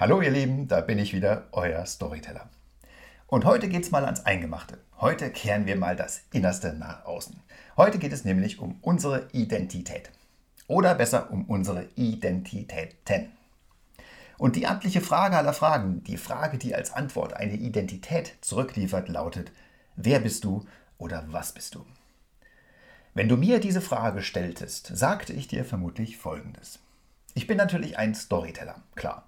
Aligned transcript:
Hallo 0.00 0.22
ihr 0.22 0.30
Lieben, 0.30 0.68
da 0.68 0.80
bin 0.80 0.96
ich 1.00 1.12
wieder, 1.12 1.48
euer 1.50 1.84
Storyteller. 1.84 2.48
Und 3.26 3.44
heute 3.44 3.68
geht's 3.68 3.90
mal 3.90 4.04
ans 4.04 4.24
Eingemachte. 4.24 4.78
Heute 5.00 5.28
kehren 5.28 5.66
wir 5.66 5.74
mal 5.74 5.96
das 5.96 6.20
Innerste 6.32 6.72
nach 6.72 7.04
außen. 7.04 7.42
Heute 7.76 7.98
geht 7.98 8.12
es 8.12 8.24
nämlich 8.24 8.60
um 8.60 8.78
unsere 8.80 9.26
Identität. 9.32 10.12
Oder 10.68 10.94
besser 10.94 11.32
um 11.32 11.46
unsere 11.46 11.88
Identitäten. 11.96 13.32
Und 14.36 14.54
die 14.54 14.68
amtliche 14.68 15.00
Frage 15.00 15.36
aller 15.36 15.52
Fragen, 15.52 16.04
die 16.04 16.16
Frage, 16.16 16.58
die 16.58 16.76
als 16.76 16.92
Antwort 16.92 17.32
eine 17.32 17.54
Identität 17.54 18.34
zurückliefert, 18.40 19.08
lautet, 19.08 19.50
wer 19.96 20.20
bist 20.20 20.44
du 20.44 20.64
oder 20.98 21.24
was 21.26 21.50
bist 21.50 21.74
du? 21.74 21.84
Wenn 23.14 23.28
du 23.28 23.36
mir 23.36 23.58
diese 23.58 23.80
Frage 23.80 24.22
stelltest, 24.22 24.96
sagte 24.96 25.32
ich 25.32 25.48
dir 25.48 25.64
vermutlich 25.64 26.18
Folgendes. 26.18 26.78
Ich 27.34 27.48
bin 27.48 27.56
natürlich 27.56 27.98
ein 27.98 28.14
Storyteller, 28.14 28.76
klar. 28.94 29.24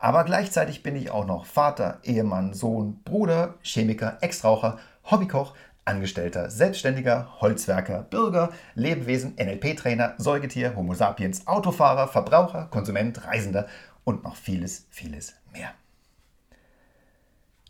Aber 0.00 0.24
gleichzeitig 0.24 0.82
bin 0.82 0.96
ich 0.96 1.10
auch 1.10 1.26
noch 1.26 1.44
Vater, 1.44 1.98
Ehemann, 2.02 2.54
Sohn, 2.54 3.02
Bruder, 3.04 3.54
Chemiker, 3.62 4.16
Ex-Raucher, 4.22 4.78
Hobbykoch, 5.04 5.54
Angestellter, 5.84 6.48
Selbstständiger, 6.48 7.40
Holzwerker, 7.42 8.04
Bürger, 8.04 8.50
Lebewesen, 8.74 9.34
NLP-Trainer, 9.36 10.14
Säugetier, 10.16 10.74
Homo 10.74 10.94
sapiens, 10.94 11.46
Autofahrer, 11.46 12.08
Verbraucher, 12.08 12.66
Konsument, 12.70 13.26
Reisender 13.26 13.68
und 14.04 14.24
noch 14.24 14.36
vieles, 14.36 14.86
vieles 14.88 15.34
mehr. 15.52 15.74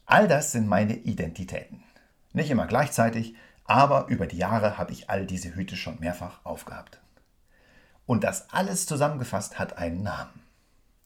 All 0.07 0.29
das 0.29 0.53
sind 0.53 0.69
meine 0.69 0.95
Identitäten. 0.95 1.83
Nicht 2.33 2.51
immer 2.51 2.67
gleichzeitig, 2.67 3.35
aber 3.65 4.07
über 4.07 4.29
die 4.29 4.39
Jahre 4.39 4.79
habe 4.79 4.93
ich 4.93 5.11
all 5.11 5.27
diese 5.27 5.57
Hüte 5.57 5.77
schon 5.77 5.99
mehrfach 5.99 6.45
aufgehabt. 6.45 7.01
Und 8.07 8.23
das 8.23 8.51
alles 8.51 8.87
zusammengefasst 8.87 9.59
hat 9.59 9.79
einen 9.79 10.05
Namen. 10.05 10.43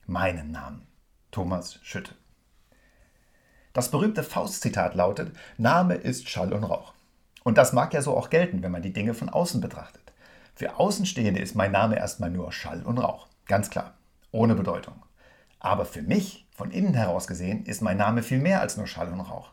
Meinen 0.06 0.50
Namen. 0.50 0.86
Thomas 1.34 1.80
Schütte. 1.82 2.14
Das 3.72 3.90
berühmte 3.90 4.22
Faust-Zitat 4.22 4.94
lautet: 4.94 5.32
Name 5.58 5.94
ist 5.94 6.28
Schall 6.28 6.52
und 6.52 6.62
Rauch. 6.62 6.94
Und 7.42 7.58
das 7.58 7.72
mag 7.72 7.92
ja 7.92 8.02
so 8.02 8.16
auch 8.16 8.30
gelten, 8.30 8.62
wenn 8.62 8.70
man 8.70 8.82
die 8.82 8.92
Dinge 8.92 9.14
von 9.14 9.28
außen 9.28 9.60
betrachtet. 9.60 10.12
Für 10.54 10.78
Außenstehende 10.78 11.40
ist 11.40 11.56
mein 11.56 11.72
Name 11.72 11.96
erstmal 11.96 12.30
nur 12.30 12.52
Schall 12.52 12.84
und 12.84 12.98
Rauch. 12.98 13.26
Ganz 13.46 13.68
klar. 13.68 13.94
Ohne 14.30 14.54
Bedeutung. 14.54 14.94
Aber 15.58 15.86
für 15.86 16.02
mich, 16.02 16.46
von 16.52 16.70
innen 16.70 16.94
heraus 16.94 17.26
gesehen, 17.26 17.66
ist 17.66 17.82
mein 17.82 17.96
Name 17.96 18.22
viel 18.22 18.38
mehr 18.38 18.60
als 18.60 18.76
nur 18.76 18.86
Schall 18.86 19.12
und 19.12 19.20
Rauch. 19.20 19.50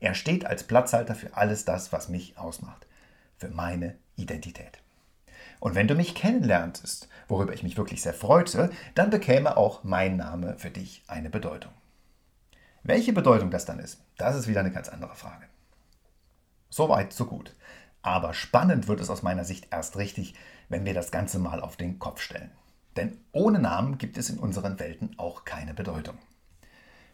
Er 0.00 0.14
steht 0.14 0.44
als 0.44 0.64
Platzhalter 0.64 1.14
für 1.14 1.36
alles 1.36 1.64
das, 1.64 1.92
was 1.92 2.08
mich 2.08 2.36
ausmacht. 2.36 2.84
Für 3.38 3.48
meine 3.48 3.96
Identität. 4.16 4.81
Und 5.62 5.76
wenn 5.76 5.86
du 5.86 5.94
mich 5.94 6.16
kennenlerntest, 6.16 7.08
worüber 7.28 7.52
ich 7.52 7.62
mich 7.62 7.76
wirklich 7.76 8.02
sehr 8.02 8.14
freute, 8.14 8.70
dann 8.96 9.10
bekäme 9.10 9.56
auch 9.56 9.84
mein 9.84 10.16
Name 10.16 10.58
für 10.58 10.70
dich 10.70 11.04
eine 11.06 11.30
Bedeutung. 11.30 11.70
Welche 12.82 13.12
Bedeutung 13.12 13.52
das 13.52 13.64
dann 13.64 13.78
ist, 13.78 14.02
das 14.16 14.34
ist 14.34 14.48
wieder 14.48 14.58
eine 14.58 14.72
ganz 14.72 14.88
andere 14.88 15.14
Frage. 15.14 15.46
Soweit, 16.68 17.12
so 17.12 17.26
gut. 17.26 17.54
Aber 18.02 18.34
spannend 18.34 18.88
wird 18.88 19.00
es 19.00 19.08
aus 19.08 19.22
meiner 19.22 19.44
Sicht 19.44 19.68
erst 19.70 19.96
richtig, 19.98 20.34
wenn 20.68 20.84
wir 20.84 20.94
das 20.94 21.12
Ganze 21.12 21.38
mal 21.38 21.60
auf 21.60 21.76
den 21.76 22.00
Kopf 22.00 22.20
stellen. 22.20 22.50
Denn 22.96 23.18
ohne 23.30 23.60
Namen 23.60 23.98
gibt 23.98 24.18
es 24.18 24.30
in 24.30 24.40
unseren 24.40 24.80
Welten 24.80 25.16
auch 25.16 25.44
keine 25.44 25.74
Bedeutung. 25.74 26.18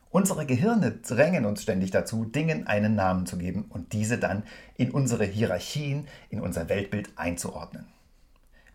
Unsere 0.09 0.47
Gehirne 0.47 0.93
drängen 0.93 1.45
uns 1.45 1.65
ständig 1.65 1.91
dazu, 1.91 2.25
Dingen 2.25 2.67
einen 2.67 2.95
Namen 2.95 3.27
zu 3.27 3.37
geben 3.37 3.67
und 3.69 3.93
diese 3.93 4.17
dann 4.17 4.43
in 4.79 4.91
unsere 4.91 5.27
Hierarchien, 5.27 6.09
in 6.31 6.41
unser 6.41 6.71
Weltbild 6.71 7.11
einzuordnen. 7.17 7.89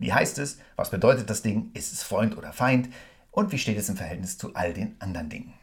Wie 0.03 0.11
heißt 0.11 0.37
es? 0.39 0.57
Was 0.75 0.91
bedeutet 0.91 1.29
das 1.29 1.43
Ding? 1.43 1.71
Ist 1.73 1.93
es 1.93 2.03
Freund 2.03 2.37
oder 2.37 2.51
Feind? 2.51 2.89
Und 3.31 3.53
wie 3.53 3.57
steht 3.57 3.77
es 3.77 3.87
im 3.87 3.95
Verhältnis 3.95 4.37
zu 4.37 4.53
all 4.53 4.73
den 4.73 4.97
anderen 4.99 5.29
Dingen? 5.29 5.53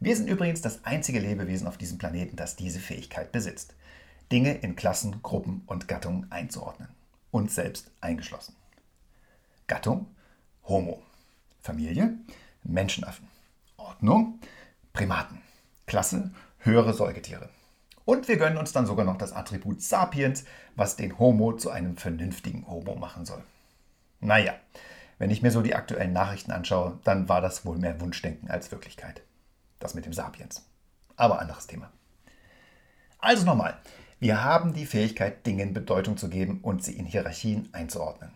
Wir 0.00 0.16
sind 0.16 0.28
übrigens 0.28 0.62
das 0.62 0.84
einzige 0.84 1.20
Lebewesen 1.20 1.68
auf 1.68 1.78
diesem 1.78 1.96
Planeten, 1.96 2.34
das 2.34 2.56
diese 2.56 2.80
Fähigkeit 2.80 3.30
besitzt. 3.30 3.76
Dinge 4.32 4.54
in 4.54 4.74
Klassen, 4.74 5.22
Gruppen 5.22 5.62
und 5.66 5.86
Gattungen 5.86 6.26
einzuordnen. 6.32 6.88
Uns 7.30 7.54
selbst 7.54 7.92
eingeschlossen. 8.00 8.56
Gattung 9.68 10.08
Homo. 10.64 11.00
Familie 11.62 12.14
Menschenaffen. 12.64 13.28
Ordnung 13.76 14.40
Primaten. 14.92 15.40
Klasse 15.86 16.32
höhere 16.58 16.94
Säugetiere. 16.94 17.48
Und 18.10 18.26
wir 18.26 18.38
gönnen 18.38 18.58
uns 18.58 18.72
dann 18.72 18.86
sogar 18.86 19.04
noch 19.04 19.18
das 19.18 19.32
Attribut 19.32 19.80
Sapiens, 19.80 20.42
was 20.74 20.96
den 20.96 21.20
Homo 21.20 21.52
zu 21.52 21.70
einem 21.70 21.96
vernünftigen 21.96 22.66
Homo 22.66 22.96
machen 22.96 23.24
soll. 23.24 23.40
Naja, 24.18 24.56
wenn 25.18 25.30
ich 25.30 25.42
mir 25.42 25.52
so 25.52 25.62
die 25.62 25.76
aktuellen 25.76 26.12
Nachrichten 26.12 26.50
anschaue, 26.50 26.98
dann 27.04 27.28
war 27.28 27.40
das 27.40 27.64
wohl 27.64 27.78
mehr 27.78 28.00
Wunschdenken 28.00 28.50
als 28.50 28.72
Wirklichkeit. 28.72 29.22
Das 29.78 29.94
mit 29.94 30.06
dem 30.06 30.12
Sapiens. 30.12 30.66
Aber 31.14 31.38
anderes 31.38 31.68
Thema. 31.68 31.88
Also 33.20 33.46
nochmal, 33.46 33.78
wir 34.18 34.42
haben 34.42 34.72
die 34.72 34.86
Fähigkeit, 34.86 35.46
Dingen 35.46 35.72
Bedeutung 35.72 36.16
zu 36.16 36.28
geben 36.28 36.58
und 36.62 36.82
sie 36.82 36.98
in 36.98 37.06
Hierarchien 37.06 37.68
einzuordnen. 37.70 38.32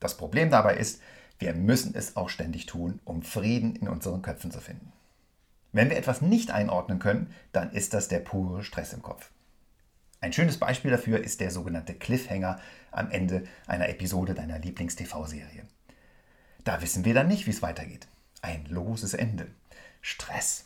Das 0.00 0.16
Problem 0.16 0.48
dabei 0.48 0.78
ist, 0.78 1.02
wir 1.38 1.52
müssen 1.52 1.94
es 1.94 2.16
auch 2.16 2.30
ständig 2.30 2.64
tun, 2.64 2.98
um 3.04 3.20
Frieden 3.20 3.76
in 3.76 3.88
unseren 3.88 4.22
Köpfen 4.22 4.50
zu 4.50 4.62
finden. 4.62 4.90
Wenn 5.72 5.90
wir 5.90 5.96
etwas 5.96 6.22
nicht 6.22 6.50
einordnen 6.50 6.98
können, 6.98 7.32
dann 7.52 7.70
ist 7.70 7.94
das 7.94 8.08
der 8.08 8.20
pure 8.20 8.64
Stress 8.64 8.92
im 8.92 9.02
Kopf. 9.02 9.30
Ein 10.20 10.32
schönes 10.32 10.58
Beispiel 10.58 10.90
dafür 10.90 11.22
ist 11.22 11.40
der 11.40 11.50
sogenannte 11.50 11.94
Cliffhanger 11.94 12.58
am 12.90 13.10
Ende 13.10 13.44
einer 13.66 13.88
Episode 13.88 14.34
deiner 14.34 14.58
Lieblings-TV-Serie. 14.58 15.66
Da 16.64 16.82
wissen 16.82 17.04
wir 17.04 17.14
dann 17.14 17.28
nicht, 17.28 17.46
wie 17.46 17.50
es 17.50 17.62
weitergeht. 17.62 18.08
Ein 18.42 18.64
loses 18.66 19.14
Ende. 19.14 19.48
Stress. 20.00 20.64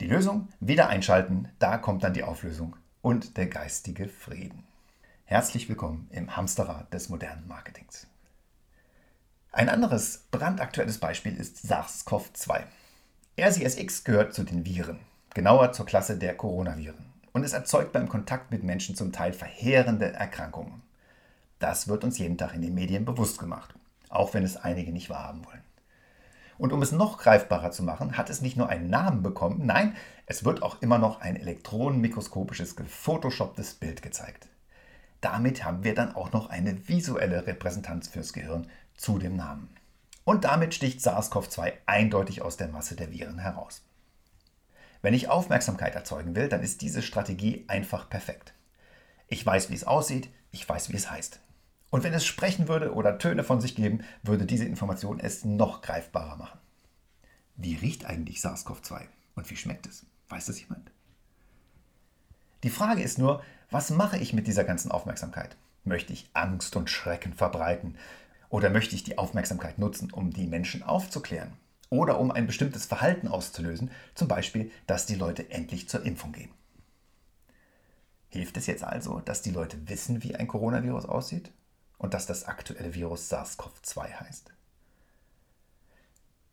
Die 0.00 0.06
Lösung? 0.06 0.48
Wieder 0.58 0.88
einschalten, 0.88 1.48
da 1.58 1.78
kommt 1.78 2.02
dann 2.02 2.14
die 2.14 2.24
Auflösung 2.24 2.76
und 3.02 3.36
der 3.36 3.46
geistige 3.46 4.08
Frieden. 4.08 4.64
Herzlich 5.24 5.68
willkommen 5.68 6.08
im 6.10 6.36
Hamsterrad 6.36 6.92
des 6.92 7.08
modernen 7.08 7.46
Marketings. 7.46 8.06
Ein 9.52 9.68
anderes 9.68 10.24
brandaktuelles 10.30 10.98
Beispiel 10.98 11.36
ist 11.36 11.64
SARS-CoV-2. 11.64 12.64
RCSX 13.40 14.04
gehört 14.04 14.34
zu 14.34 14.44
den 14.44 14.66
Viren, 14.66 14.98
genauer 15.32 15.72
zur 15.72 15.86
Klasse 15.86 16.18
der 16.18 16.36
Coronaviren. 16.36 17.06
Und 17.32 17.44
es 17.44 17.54
erzeugt 17.54 17.92
beim 17.92 18.06
Kontakt 18.06 18.50
mit 18.50 18.62
Menschen 18.62 18.94
zum 18.94 19.10
Teil 19.10 19.32
verheerende 19.32 20.12
Erkrankungen. 20.12 20.82
Das 21.58 21.88
wird 21.88 22.04
uns 22.04 22.18
jeden 22.18 22.36
Tag 22.36 22.52
in 22.54 22.60
den 22.60 22.74
Medien 22.74 23.06
bewusst 23.06 23.38
gemacht, 23.38 23.74
auch 24.10 24.34
wenn 24.34 24.42
es 24.42 24.58
einige 24.58 24.92
nicht 24.92 25.08
wahrhaben 25.08 25.46
wollen. 25.46 25.62
Und 26.58 26.74
um 26.74 26.82
es 26.82 26.92
noch 26.92 27.16
greifbarer 27.16 27.70
zu 27.70 27.82
machen, 27.82 28.18
hat 28.18 28.28
es 28.28 28.42
nicht 28.42 28.58
nur 28.58 28.68
einen 28.68 28.90
Namen 28.90 29.22
bekommen, 29.22 29.64
nein, 29.64 29.96
es 30.26 30.44
wird 30.44 30.62
auch 30.62 30.82
immer 30.82 30.98
noch 30.98 31.22
ein 31.22 31.36
elektronenmikroskopisches 31.36 32.76
gefotoshopptes 32.76 33.72
Bild 33.72 34.02
gezeigt. 34.02 34.46
Damit 35.22 35.64
haben 35.64 35.84
wir 35.84 35.94
dann 35.94 36.14
auch 36.14 36.32
noch 36.32 36.50
eine 36.50 36.86
visuelle 36.86 37.46
Repräsentanz 37.46 38.08
fürs 38.08 38.34
Gehirn 38.34 38.66
zu 38.94 39.18
dem 39.18 39.36
Namen. 39.36 39.70
Und 40.24 40.44
damit 40.44 40.74
sticht 40.74 41.00
SARS-CoV-2 41.00 41.72
eindeutig 41.86 42.42
aus 42.42 42.56
der 42.56 42.68
Masse 42.68 42.94
der 42.94 43.10
Viren 43.10 43.38
heraus. 43.38 43.82
Wenn 45.02 45.14
ich 45.14 45.28
Aufmerksamkeit 45.28 45.94
erzeugen 45.94 46.36
will, 46.36 46.48
dann 46.48 46.62
ist 46.62 46.80
diese 46.80 47.02
Strategie 47.02 47.64
einfach 47.66 48.08
perfekt. 48.08 48.54
Ich 49.26 49.44
weiß, 49.44 49.68
wie 49.70 49.74
es 49.74 49.84
aussieht, 49.84 50.28
ich 50.52 50.68
weiß, 50.68 50.90
wie 50.90 50.96
es 50.96 51.10
heißt. 51.10 51.40
Und 51.90 52.04
wenn 52.04 52.14
es 52.14 52.24
sprechen 52.24 52.68
würde 52.68 52.94
oder 52.94 53.18
Töne 53.18 53.44
von 53.44 53.60
sich 53.60 53.74
geben, 53.74 54.04
würde 54.22 54.46
diese 54.46 54.64
Information 54.64 55.18
es 55.18 55.44
noch 55.44 55.82
greifbarer 55.82 56.36
machen. 56.36 56.58
Wie 57.56 57.74
riecht 57.74 58.06
eigentlich 58.06 58.38
SARS-CoV-2 58.38 59.02
und 59.34 59.50
wie 59.50 59.56
schmeckt 59.56 59.86
es? 59.86 60.06
Weiß 60.28 60.46
das 60.46 60.60
jemand? 60.60 60.90
Die 62.62 62.70
Frage 62.70 63.02
ist 63.02 63.18
nur, 63.18 63.42
was 63.70 63.90
mache 63.90 64.18
ich 64.18 64.32
mit 64.32 64.46
dieser 64.46 64.64
ganzen 64.64 64.90
Aufmerksamkeit? 64.90 65.56
Möchte 65.84 66.12
ich 66.12 66.30
Angst 66.32 66.76
und 66.76 66.90
Schrecken 66.90 67.34
verbreiten? 67.34 67.96
Oder 68.52 68.68
möchte 68.68 68.94
ich 68.94 69.02
die 69.02 69.16
Aufmerksamkeit 69.16 69.78
nutzen, 69.78 70.12
um 70.12 70.30
die 70.30 70.46
Menschen 70.46 70.82
aufzuklären? 70.82 71.54
Oder 71.88 72.20
um 72.20 72.30
ein 72.30 72.46
bestimmtes 72.46 72.84
Verhalten 72.84 73.26
auszulösen, 73.26 73.90
zum 74.14 74.28
Beispiel, 74.28 74.70
dass 74.86 75.06
die 75.06 75.14
Leute 75.14 75.50
endlich 75.50 75.88
zur 75.88 76.04
Impfung 76.04 76.32
gehen? 76.32 76.50
Hilft 78.28 78.58
es 78.58 78.66
jetzt 78.66 78.84
also, 78.84 79.20
dass 79.20 79.40
die 79.40 79.52
Leute 79.52 79.88
wissen, 79.88 80.22
wie 80.22 80.36
ein 80.36 80.48
Coronavirus 80.48 81.06
aussieht 81.06 81.50
und 81.96 82.12
dass 82.12 82.26
das 82.26 82.44
aktuelle 82.44 82.94
Virus 82.94 83.32
SARS-CoV-2 83.32 84.20
heißt? 84.20 84.52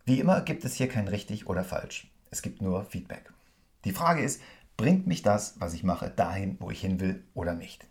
Wie 0.05 0.21
immer 0.21 0.39
gibt 0.39 0.63
es 0.63 0.75
hier 0.75 0.87
kein 0.87 1.09
richtig 1.09 1.47
oder 1.47 1.65
falsch. 1.65 2.09
Es 2.31 2.41
gibt 2.41 2.61
nur 2.61 2.85
Feedback. 2.85 3.29
Die 3.83 3.91
Frage 3.91 4.23
ist, 4.23 4.41
bringt 4.77 5.05
mich 5.05 5.21
das, 5.21 5.59
was 5.59 5.73
ich 5.73 5.83
mache, 5.83 6.09
dahin, 6.09 6.55
wo 6.61 6.71
ich 6.71 6.79
hin 6.79 7.01
will 7.01 7.25
oder 7.33 7.55
nicht? 7.55 7.85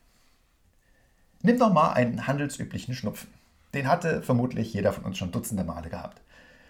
Nimm 1.43 1.59
doch 1.59 1.75
mal 1.75 1.93
einen 1.93 2.27
handelsüblichen 2.27 2.95
Schnupfen. 2.95 3.38
Den 3.75 3.89
hatte 3.89 4.23
vermutlich 4.23 4.73
jeder 4.73 4.93
von 4.93 5.05
uns 5.05 5.19
schon 5.19 5.33
dutzende 5.33 5.65
Male 5.65 5.91
gehabt. 5.91 6.21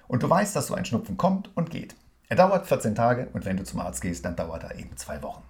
Und 0.07 0.23
du 0.23 0.31
weißt, 0.31 0.57
dass 0.57 0.69
so 0.69 0.75
ein 0.75 0.85
Schnupfen 0.85 1.17
kommt 1.17 1.55
und 1.57 1.71
geht. 1.71 1.95
Er 2.29 2.37
dauert 2.37 2.67
14 2.67 2.95
Tage 2.95 3.29
und 3.33 3.45
wenn 3.45 3.57
du 3.57 3.65
zum 3.65 3.81
Arzt 3.81 4.03
gehst, 4.03 4.25
dann 4.25 4.37
dauert 4.37 4.65
er 4.65 4.77
eben 4.77 4.97
zwei 4.97 5.23
Wochen. 5.23 5.43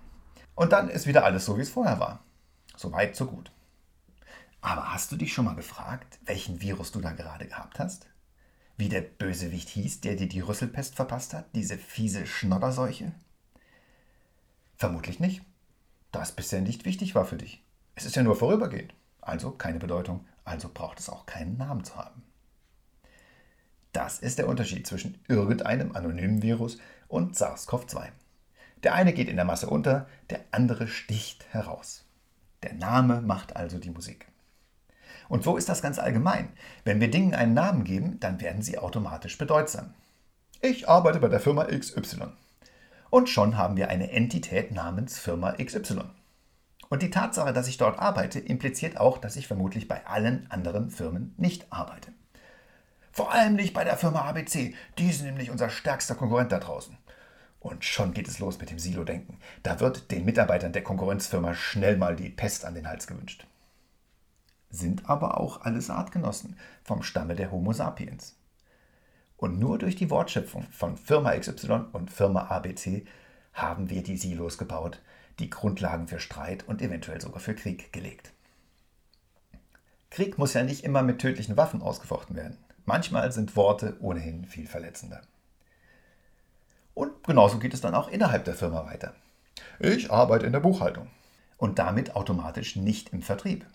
Und 0.55 0.73
dann 0.73 0.89
ist 0.89 1.07
wieder 1.07 1.25
alles 1.25 1.45
so, 1.45 1.57
wie 1.57 1.63
es 1.63 1.71
vorher 1.71 1.99
war. 2.01 2.21
So 2.77 2.93
weit, 2.93 3.17
so 3.17 3.27
gut. 3.27 3.51
Aber 4.61 4.93
hast 4.93 5.11
du 5.11 5.17
dich 5.17 5.33
schon 5.33 5.45
mal 5.45 5.55
gefragt, 5.55 6.19
welchen 6.25 6.61
Virus 6.61 6.93
du 6.93 7.01
da 7.01 7.13
gerade 7.13 7.47
gehabt 7.47 7.79
hast? 7.79 8.07
wie 8.79 8.89
der 8.89 9.01
Bösewicht 9.01 9.69
hieß, 9.69 10.01
der 10.01 10.15
dir 10.15 10.29
die 10.29 10.41
Rüsselpest 10.41 10.95
verpasst 10.95 11.35
hat, 11.35 11.47
diese 11.55 11.77
fiese 11.77 12.27
Schnodderseuche? 12.27 13.13
Vermutlich 14.77 15.19
nicht, 15.19 15.43
da 16.13 16.23
es 16.23 16.33
bisher 16.33 16.61
nicht 16.61 16.85
wichtig 16.85 17.17
war 17.17 17.25
für 17.25 17.37
dich. 17.37 17.63
Es 17.97 18.07
ist 18.07 18.15
ja 18.15 18.23
nur 18.23 18.37
vorübergehend, 18.37 18.95
also 19.21 19.51
keine 19.51 19.81
Bedeutung, 19.81 20.25
also 20.49 20.71
braucht 20.73 20.99
es 20.99 21.09
auch 21.09 21.27
keinen 21.27 21.57
Namen 21.57 21.85
zu 21.85 21.97
haben. 21.97 22.23
Das 23.93 24.19
ist 24.19 24.39
der 24.39 24.49
Unterschied 24.49 24.87
zwischen 24.87 25.19
irgendeinem 25.29 25.95
anonymen 25.95 26.43
Virus 26.43 26.79
und 27.09 27.37
SARS-CoV-2. 27.37 28.09
Der 28.83 28.95
eine 28.95 29.13
geht 29.13 29.29
in 29.29 29.37
der 29.37 29.45
Masse 29.45 29.69
unter, 29.69 30.09
der 30.31 30.41
andere 30.51 30.89
sticht 30.89 31.53
heraus. 31.53 32.05
Der 32.63 32.75
Name 32.75 33.21
macht 33.21 33.57
also 33.57 33.79
die 33.79 33.91
Musik. 33.91 34.29
Und 35.29 35.45
so 35.45 35.57
ist 35.57 35.69
das 35.69 35.83
ganz 35.83 35.99
allgemein. 35.99 36.49
Wenn 36.85 37.01
wir 37.01 37.11
Dingen 37.11 37.35
einen 37.35 37.55
Namen 37.55 37.85
geben, 37.85 38.19
dann 38.21 38.41
werden 38.41 38.63
sie 38.63 38.79
automatisch 38.79 39.37
bedeutsam. 39.37 39.95
Ich 40.61 40.89
arbeite 40.89 41.21
bei 41.21 41.29
der 41.29 41.41
Firma 41.41 41.65
XY. 41.65 42.29
Und 43.11 43.29
schon 43.29 43.57
haben 43.57 43.77
wir 43.77 43.89
eine 43.89 44.11
Entität 44.11 44.73
namens 44.73 45.19
Firma 45.19 45.53
XY. 45.53 46.03
Und 46.89 47.03
die 47.03 47.11
Tatsache, 47.11 47.53
dass 47.53 47.69
ich 47.69 47.77
dort 47.77 47.99
arbeite, 47.99 48.39
impliziert 48.39 48.99
auch, 48.99 49.19
dass 49.19 49.37
ich 49.37 49.47
vermutlich 49.47 49.89
bei 49.89 50.07
allen 50.07 50.51
anderen 50.51 50.91
Firmen 50.91 51.35
nicht 51.37 51.71
arbeite. 51.71 52.13
Vor 53.13 53.33
allem 53.33 53.57
nicht 53.57 53.75
bei 53.75 53.85
der 53.85 53.97
Firma 53.97 54.23
ABC. 54.23 54.75
Die 54.97 55.13
sind 55.13 55.27
nämlich 55.27 55.51
unser 55.51 55.71
stärkster 55.71 56.15
Konkurrent 56.15 56.53
da 56.53 56.59
draußen. 56.59 56.97
Und 57.61 57.85
schon 57.85 58.15
geht 58.15 58.29
es 58.29 58.39
los 58.39 58.59
mit 58.61 58.71
dem 58.71 58.79
Silo-Denken. 58.79 59.39
Da 59.63 59.81
wird 59.81 60.11
den 60.11 60.25
Mitarbeitern 60.25 60.73
der 60.73 60.85
Konkurrenzfirma 60.85 61.55
schnell 61.55 61.97
mal 61.97 62.15
die 62.15 62.31
Pest 62.31 62.65
an 62.65 62.75
den 62.75 62.89
Hals 62.89 63.07
gewünscht. 63.07 63.47
Sind 64.71 65.09
aber 65.09 65.41
auch 65.41 65.63
alles 65.63 65.91
Artgenossen 65.91 66.57
vom 66.85 67.03
Stamme 67.03 67.35
der 67.35 67.51
Homo 67.51 67.73
sapiens. 67.73 68.37
Und 69.37 69.59
nur 69.59 69.79
durch 69.79 69.97
die 69.97 70.11
Wortschöpfung 70.11 70.65
von 70.71 70.97
Firma 70.97 71.37
XY 71.37 71.87
und 71.93 72.11
Firma 72.11 72.47
ABC 72.51 73.05
haben 73.53 73.91
wir 73.91 74.03
die 74.03 74.17
Silos 74.17 74.59
gebaut, 74.59 75.01
die 75.39 75.51
Grundlagen 75.51 76.09
für 76.09 76.21
Streit 76.21 76.67
und 76.67 76.83
eventuell 76.83 77.21
sogar 77.21 77.41
für 77.41 77.55
Krieg 77.55 77.93
gelegt. 77.93 78.33
Krieg 80.11 80.39
muss 80.39 80.55
ja 80.55 80.63
nicht 80.63 80.85
immer 80.85 81.03
mit 81.03 81.19
tödlichen 81.19 81.57
Waffen 81.57 81.83
ausgefochten 81.83 82.35
werden. 82.35 82.59
Manchmal 82.87 83.31
sind 83.33 83.57
Worte 83.57 83.97
ohnehin 84.01 84.47
viel 84.47 84.67
verletzender. 84.67 85.21
Und 86.95 87.23
genauso 87.23 87.59
geht 87.59 87.75
es 87.75 87.81
dann 87.81 87.95
auch 87.95 88.09
innerhalb 88.09 88.45
der 88.45 88.55
Firma 88.55 88.87
weiter. 88.87 89.15
Ich 89.79 90.11
arbeite 90.11 90.47
in 90.47 90.53
der 90.53 90.61
Buchhaltung 90.61 91.09
und 91.57 91.79
damit 91.79 92.17
automatisch 92.17 92.77
nicht 92.77 93.13
im 93.13 93.23
Vertrieb. 93.23 93.67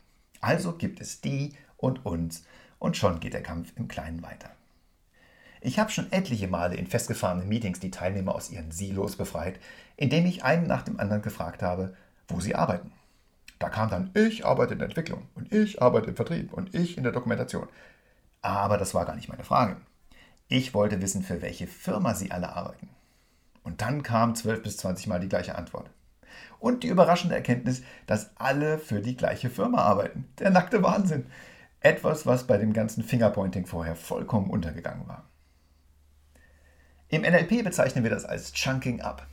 Also 0.42 0.74
gibt 0.74 1.00
es 1.00 1.21
die 1.21 1.56
und 1.77 2.06
uns 2.06 2.44
und 2.80 2.98
schon 2.98 3.19
geht 3.19 3.33
der 3.33 3.44
Kampf 3.44 3.71
im 3.75 3.88
Kleinen 3.88 4.24
weiter. 4.24 4.50
Ich 5.65 5.80
habe 5.80 5.92
schon 5.92 6.12
etliche 6.12 6.50
Male 6.50 6.75
in 6.75 6.88
festgefahrenen 6.88 7.48
Meetings 7.48 7.80
die 7.80 7.89
Teilnehmer 7.89 8.36
aus 8.36 8.51
ihren 8.51 8.71
Silos 8.71 9.15
befreit, 9.15 9.62
indem 9.95 10.25
ich 10.25 10.44
einen 10.44 10.68
nach 10.68 10.81
dem 10.81 11.00
anderen 11.00 11.21
gefragt 11.21 11.63
habe, 11.63 11.95
wo 12.27 12.42
sie 12.42 12.54
arbeiten. 12.54 12.92
Da 13.60 13.69
kam 13.69 13.89
dann, 13.89 14.12
ich 14.13 14.45
arbeite 14.45 14.74
in 14.74 14.80
der 14.80 14.89
Entwicklung 14.89 15.25
und 15.36 15.54
ich 15.54 15.81
arbeite 15.81 16.10
im 16.10 16.18
Vertrieb 16.18 16.51
und 16.51 16.75
ich 16.75 16.98
in 16.98 17.04
der 17.04 17.13
Dokumentation. 17.13 17.69
Aber 18.42 18.77
das 18.77 18.94
war 18.94 19.06
gar 19.06 19.15
nicht 19.15 19.30
meine 19.30 19.45
Frage. 19.45 19.77
Ich 20.50 20.74
wollte 20.74 21.01
wissen, 21.01 21.24
für 21.24 21.42
welche 21.42 21.68
Firma 21.68 22.13
sie 22.13 22.31
alle 22.31 22.54
arbeiten. 22.54 22.89
Und 23.63 23.81
dann 23.81 24.04
kam 24.04 24.36
12 24.36 24.63
bis 24.63 24.75
20 24.75 25.07
Mal 25.07 25.21
die 25.21 25.30
gleiche 25.30 25.56
Antwort. 25.56 25.89
Und 26.60 26.83
die 26.83 26.89
überraschende 26.89 27.36
Erkenntnis, 27.36 27.83
dass 28.06 28.31
alle 28.36 28.80
für 28.80 29.00
die 29.00 29.15
gleiche 29.15 29.50
Firma 29.50 29.77
arbeiten. 29.77 30.27
Der 30.39 30.50
nackte 30.50 30.83
Wahnsinn. 30.83 31.27
Etwas, 31.80 32.25
was 32.25 32.48
bei 32.48 32.57
dem 32.57 32.74
ganzen 32.74 33.01
Fingerpointing 33.01 33.65
vorher 33.65 33.95
vollkommen 33.95 34.50
untergegangen 34.50 35.07
war. 35.07 35.24
Im 37.13 37.21
NLP 37.21 37.63
bezeichnen 37.63 38.04
wir 38.04 38.10
das 38.10 38.25
als 38.25 38.54
Chunking 38.54 39.01
Up, 39.01 39.27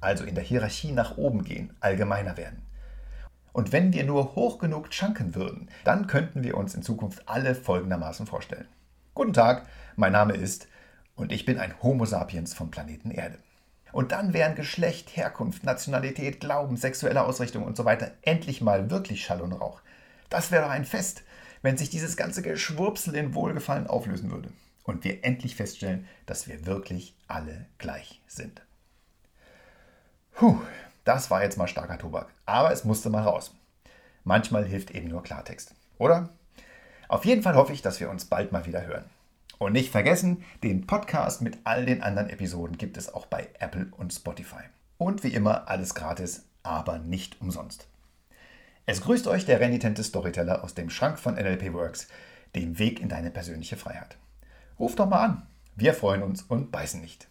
also 0.00 0.22
in 0.22 0.36
der 0.36 0.44
Hierarchie 0.44 0.92
nach 0.92 1.16
oben 1.16 1.42
gehen, 1.42 1.74
allgemeiner 1.80 2.36
werden. 2.36 2.62
Und 3.52 3.72
wenn 3.72 3.92
wir 3.92 4.04
nur 4.04 4.36
hoch 4.36 4.60
genug 4.60 4.90
chunken 4.90 5.34
würden, 5.34 5.68
dann 5.82 6.06
könnten 6.06 6.44
wir 6.44 6.56
uns 6.56 6.76
in 6.76 6.84
Zukunft 6.84 7.28
alle 7.28 7.56
folgendermaßen 7.56 8.28
vorstellen. 8.28 8.68
Guten 9.12 9.32
Tag, 9.32 9.66
mein 9.96 10.12
Name 10.12 10.34
ist 10.34 10.68
und 11.16 11.32
ich 11.32 11.44
bin 11.44 11.58
ein 11.58 11.74
Homo 11.82 12.04
sapiens 12.04 12.54
vom 12.54 12.70
Planeten 12.70 13.10
Erde. 13.10 13.40
Und 13.90 14.12
dann 14.12 14.32
wären 14.32 14.54
Geschlecht, 14.54 15.16
Herkunft, 15.16 15.64
Nationalität, 15.64 16.38
Glauben, 16.38 16.76
sexuelle 16.76 17.24
Ausrichtung 17.24 17.64
und 17.64 17.76
so 17.76 17.84
weiter 17.84 18.12
endlich 18.22 18.60
mal 18.60 18.88
wirklich 18.88 19.24
Schall 19.24 19.40
und 19.40 19.52
Rauch. 19.52 19.80
Das 20.30 20.52
wäre 20.52 20.62
doch 20.62 20.70
ein 20.70 20.84
Fest, 20.84 21.24
wenn 21.60 21.76
sich 21.76 21.90
dieses 21.90 22.16
ganze 22.16 22.42
Geschwurpsel 22.42 23.16
in 23.16 23.34
Wohlgefallen 23.34 23.88
auflösen 23.88 24.30
würde 24.30 24.50
und 24.86 25.04
wir 25.04 25.24
endlich 25.24 25.56
feststellen, 25.56 26.08
dass 26.24 26.48
wir 26.48 26.64
wirklich 26.64 27.14
alle 27.28 27.66
gleich 27.78 28.22
sind. 28.26 28.62
Puh, 30.32 30.60
das 31.04 31.30
war 31.30 31.42
jetzt 31.42 31.58
mal 31.58 31.68
starker 31.68 31.98
Tobak, 31.98 32.28
aber 32.46 32.72
es 32.72 32.84
musste 32.84 33.10
mal 33.10 33.22
raus. 33.22 33.54
Manchmal 34.24 34.64
hilft 34.64 34.90
eben 34.90 35.08
nur 35.08 35.22
Klartext, 35.22 35.74
oder? 35.98 36.30
Auf 37.08 37.24
jeden 37.24 37.42
Fall 37.42 37.54
hoffe 37.54 37.72
ich, 37.72 37.82
dass 37.82 38.00
wir 38.00 38.10
uns 38.10 38.24
bald 38.24 38.52
mal 38.52 38.66
wieder 38.66 38.86
hören. 38.86 39.04
Und 39.58 39.72
nicht 39.72 39.90
vergessen, 39.90 40.44
den 40.62 40.86
Podcast 40.86 41.40
mit 41.40 41.58
all 41.64 41.86
den 41.86 42.02
anderen 42.02 42.28
Episoden 42.28 42.76
gibt 42.76 42.96
es 42.96 43.12
auch 43.12 43.26
bei 43.26 43.48
Apple 43.58 43.88
und 43.96 44.12
Spotify. 44.12 44.64
Und 44.98 45.24
wie 45.24 45.32
immer 45.32 45.68
alles 45.68 45.94
gratis, 45.94 46.44
aber 46.62 46.98
nicht 46.98 47.40
umsonst. 47.40 47.86
Es 48.84 49.00
grüßt 49.00 49.26
euch 49.28 49.46
der 49.46 49.60
renitente 49.60 50.04
Storyteller 50.04 50.62
aus 50.62 50.74
dem 50.74 50.90
Schrank 50.90 51.18
von 51.18 51.34
NLP 51.34 51.72
Works, 51.72 52.08
dem 52.54 52.78
Weg 52.78 53.00
in 53.00 53.08
deine 53.08 53.30
persönliche 53.30 53.76
Freiheit. 53.76 54.16
Ruf 54.78 54.94
doch 54.94 55.08
mal 55.08 55.24
an. 55.24 55.46
Wir 55.74 55.94
freuen 55.94 56.22
uns 56.22 56.42
und 56.42 56.70
beißen 56.70 57.00
nicht. 57.00 57.28